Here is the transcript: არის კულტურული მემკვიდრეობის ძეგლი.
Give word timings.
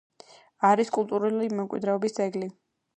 არის 0.69 0.89
კულტურული 0.97 1.53
მემკვიდრეობის 1.61 2.21
ძეგლი. 2.21 2.55